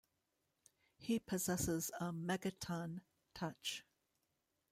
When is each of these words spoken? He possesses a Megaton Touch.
He 0.97 1.19
possesses 1.19 1.91
a 1.99 2.11
Megaton 2.11 3.01
Touch. 3.35 3.85